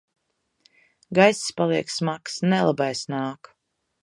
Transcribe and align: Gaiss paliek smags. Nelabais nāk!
Gaiss 1.19 1.43
paliek 1.59 1.93
smags. 1.97 2.39
Nelabais 2.55 3.05
nāk! 3.17 3.53